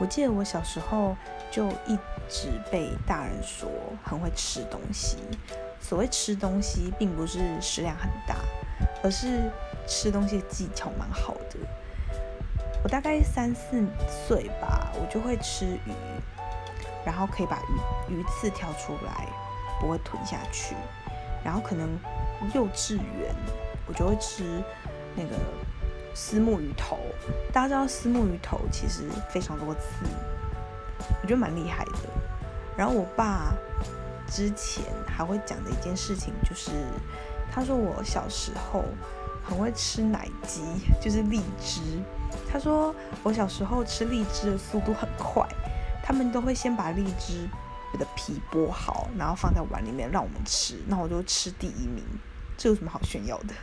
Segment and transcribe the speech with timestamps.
[0.00, 1.16] 我记得我小时候
[1.50, 3.68] 就一直被大人说
[4.02, 5.18] 很会吃东西。
[5.80, 8.36] 所谓吃东西，并不是食量很大，
[9.02, 9.50] 而是
[9.86, 11.58] 吃东西的技巧蛮好的。
[12.82, 15.92] 我大概三四岁吧，我就会吃鱼，
[17.04, 17.58] 然后可以把
[18.08, 19.28] 鱼鱼刺挑出来，
[19.78, 20.74] 不会吞下去。
[21.44, 21.98] 然后可能
[22.54, 23.34] 幼稚园，
[23.86, 24.62] 我就会吃
[25.14, 25.36] 那个
[26.14, 26.98] 丝木鱼头。
[27.52, 30.06] 大家知道丝木鱼头其实非常多刺，
[31.22, 31.92] 我觉得蛮厉害的。
[32.76, 33.52] 然后我爸。
[34.26, 36.70] 之前还会讲的一件事情，就是
[37.52, 38.82] 他说我小时候
[39.44, 40.62] 很会吃奶鸡，
[40.98, 42.02] 就是荔枝。
[42.50, 45.46] 他说我小时候吃荔枝的速度很快，
[46.02, 47.46] 他们都会先把荔枝
[47.98, 52.02] 的皮剥好，然后放在碗里面让我们吃，那我就吃第一名。
[52.56, 53.54] 这有什么好炫耀的？